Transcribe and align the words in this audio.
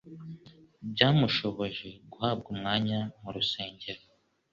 byamushoboje 0.91 1.87
guhabwa 2.11 2.47
umwanya 2.53 2.99
mu 3.21 3.29
rusengero, 3.35 4.01